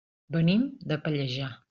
Venim 0.35 0.63
de 0.93 0.99
Pallejà. 1.05 1.55